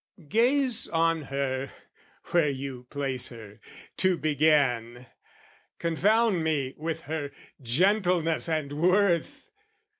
[0.27, 1.69] Gaze on her,
[2.31, 3.59] where you place her,
[3.97, 5.05] to begin,
[5.77, 7.29] Confound me with her
[7.61, 9.51] gentleness and worth!